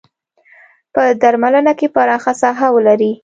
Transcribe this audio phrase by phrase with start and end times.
[0.93, 3.11] په درملنه کې پراخه ساحه ولري.